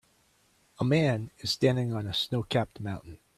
A 0.79 0.83
man 0.83 1.29
is 1.41 1.51
standing 1.51 1.93
on 1.93 2.07
a 2.07 2.09
snowcapped 2.11 2.79
mountain. 2.79 3.19